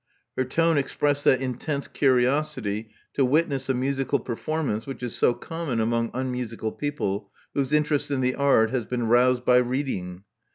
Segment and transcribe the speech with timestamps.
[0.35, 5.79] Her tone expressed that intense curiosity to witness a musical performance which is so common
[5.79, 10.23] among unmusical people whose interest in the art has been roused by reading.